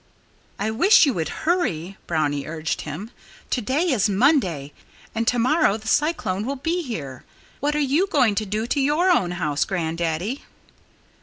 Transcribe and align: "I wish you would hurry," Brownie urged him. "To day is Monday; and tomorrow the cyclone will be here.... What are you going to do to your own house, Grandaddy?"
"I 0.57 0.71
wish 0.71 1.05
you 1.05 1.13
would 1.13 1.29
hurry," 1.45 1.95
Brownie 2.07 2.47
urged 2.47 2.81
him. 2.81 3.11
"To 3.51 3.61
day 3.61 3.83
is 3.91 4.09
Monday; 4.09 4.73
and 5.13 5.27
tomorrow 5.27 5.77
the 5.77 5.87
cyclone 5.87 6.43
will 6.43 6.55
be 6.55 6.81
here.... 6.81 7.23
What 7.59 7.75
are 7.75 7.79
you 7.93 8.07
going 8.07 8.33
to 8.33 8.45
do 8.47 8.65
to 8.65 8.81
your 8.81 9.11
own 9.11 9.29
house, 9.37 9.63
Grandaddy?" 9.63 10.41